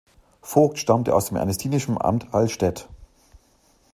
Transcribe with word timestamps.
Voigt 0.41 0.79
stammte 0.79 1.13
aus 1.13 1.27
dem 1.27 1.37
ernestinischen 1.37 2.01
Amt 2.01 2.33
Allstedt. 2.33 2.89